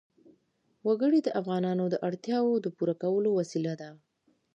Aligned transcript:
وګړي 0.87 1.19
د 1.23 1.29
افغانانو 1.39 1.83
د 1.89 1.95
اړتیاوو 2.07 2.55
د 2.63 2.67
پوره 2.75 2.95
کولو 3.01 3.29
وسیله 3.39 3.73
ده. 3.81 3.89